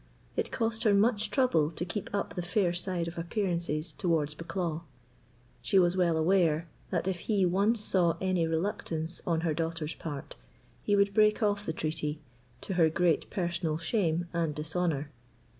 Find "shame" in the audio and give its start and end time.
13.77-14.25